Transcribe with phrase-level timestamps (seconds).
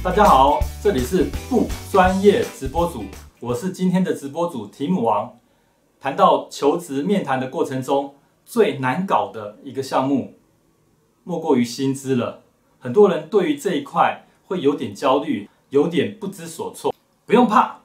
[0.00, 3.02] 大家好，这里是不专业直播组，
[3.40, 5.36] 我是今天的直播组提姆王。
[5.98, 8.14] 谈到求职面谈的过程中
[8.46, 10.34] 最难搞的一个项目，
[11.24, 12.44] 莫过于薪资了。
[12.78, 16.94] 很多人对于这一块会有点焦虑，有点不知所措。
[17.26, 17.80] 不用怕，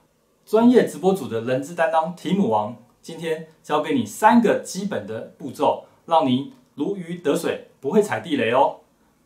[0.46, 8.82] 专业直播组的人资担当提姆王今天教给你三个基本的步骤，让你如鱼得水，不会踩地雷哦。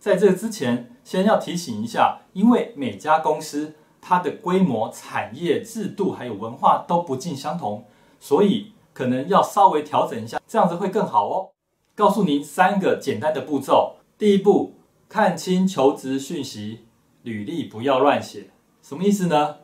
[0.08, 7.84] 在这之前，先要提醒一下，因为每家公司它的规模、产业制度还有文化都不尽相同，
[8.18, 11.50] 所以可能要稍微调整一下，这样子会更好哦。
[11.94, 14.76] 告诉您三个简单的步骤：第一步，
[15.10, 16.86] 看清求职讯息，
[17.24, 18.52] 履历不要乱写。
[18.82, 19.58] 什么意思呢？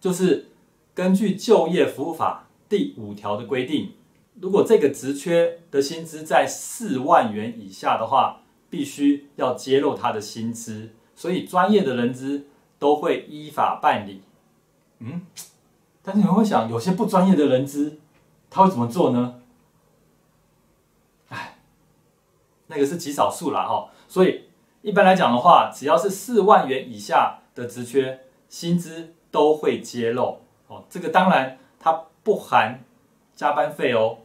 [0.00, 0.48] 就是
[0.92, 3.92] 根据就业服务法第五条的规定，
[4.40, 12.46] 如果这个职缺的薪资在四万元以下的话，必须要揭露他的薪资，所以专业的人资
[12.78, 14.22] 都会依法办理。
[14.98, 15.22] 嗯，
[16.02, 17.98] 但是你会想，有些不专业的人资
[18.50, 19.40] 他会怎么做呢？
[21.28, 21.58] 哎，
[22.66, 23.88] 那个是极少数啦哈。
[24.08, 24.44] 所以
[24.82, 30.84] 一般来讲的话，只要是四万元以下的职缺，薪资都会揭露哦。
[30.90, 32.84] 这个当然它不含
[33.34, 34.18] 加班费哦。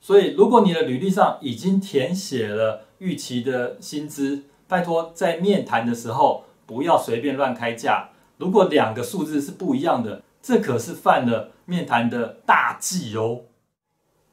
[0.00, 8.10] 所以如果你的履历上已经填写了，预期的薪资，拜托在面谈的时候不要随便乱开价。
[8.36, 13.40] 如果两个数字是不一样的，这可是犯了面谈的大忌哦。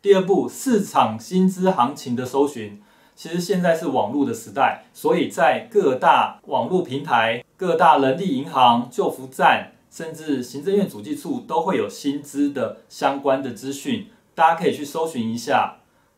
[0.02, 2.82] 第二步，市场薪资行情的搜寻，
[3.16, 15.78] 其实现在是网络的时代，所以在各大网络平台、各大人力银行、救福站，甚至行政院主计处都会有薪资的相关的资讯，大家可以去搜寻一下。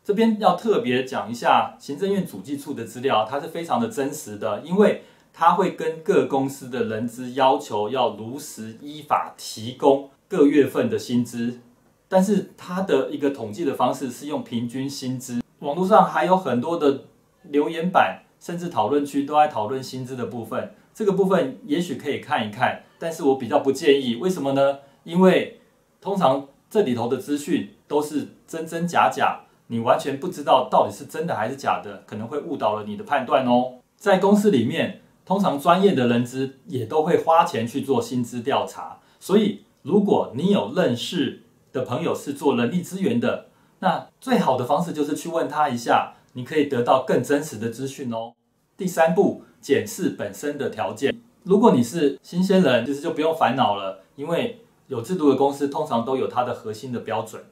[0.10, 11.60] 这边要特别讲一下行政院主计处的资料，它是非常的真实的，因为它会跟各公司的人资要求要如实依法提供各月份的薪资，
[12.08, 15.44] 但是它的一个统计的方式是用平均薪资。
[15.60, 17.04] 网络上还有很多的
[17.44, 24.80] 留言板，甚至讨论区都在讨论薪资的部分，这个部分也许可以看一看，但是我比较不建议，为什么呢？
[25.04, 25.62] 因为
[26.02, 29.42] 通常这里头的资讯都是真真假假。
[29.72, 33.76] 你完全不知道到底是真的还是假的，可能会误导了你的判断哦。
[33.98, 43.46] 在公司里面，通常专业的人资也都会花钱去做薪资调查，所以如果你有认识的朋友是做人力资源的，
[43.78, 48.34] 那最好的方式就是去问他一下，你可以得到更真实的资讯哦。
[48.76, 51.16] 第三步，检视本身的条件。
[51.44, 57.44] 如果你是新鲜人，其实就不用烦恼了，因为有制度的公司通常都有它的核心的标准。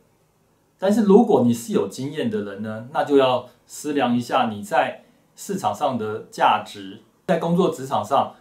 [0.80, 5.04] 但是如果你是有经验的人呢，那就要思量一下你在
[5.36, 7.02] 市场上的价值。
[7.28, 8.34] 在工作职场上，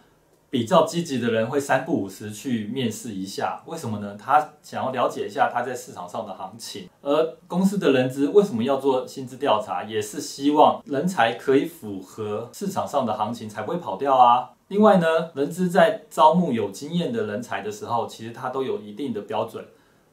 [0.49, 4.15] 比较积极的人会三不五时去面试一下，为什么呢？
[4.17, 6.87] 他想要了解一下他在市场上的行情。
[7.01, 14.51] 而公司的人资为什么要做薪资调查，也是希望人才可以符合市场上的行情，才不会跑掉啊。
[14.69, 19.65] 另外呢，人资在招募有经验的人才的时候，其实他都有一定的标准。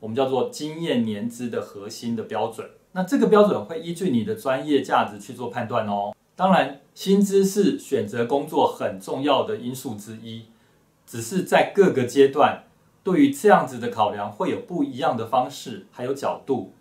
[0.04, 6.14] 我们叫做经验年资的核心的标准，那这个标准会依据你的专业价值去做判断哦。
[6.36, 10.44] 当然，薪资是选择工作很重要的因素之一，
[11.06, 12.64] 只是在各个阶段
[13.02, 16.74] 对于这样子的考量会有不一样的方式还有角度。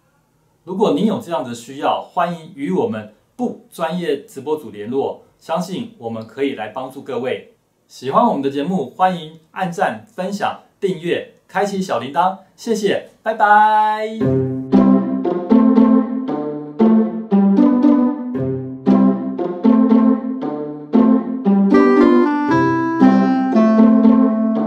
[0.65, 7.53] 如果您有这样的需要，欢迎与我们不专业直播组联络，相信我们可以来帮助各位。
[7.87, 11.32] 喜欢我们的节目，欢迎按赞、分享、订阅。
[11.47, 14.72] 开启小铃铛，谢谢，拜拜。